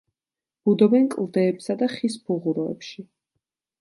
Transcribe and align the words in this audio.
ბუდობენ 0.69 1.05
კლდეებსა 1.15 1.75
და 1.83 1.91
ხის 1.97 2.17
ფუღუროებში. 2.31 3.07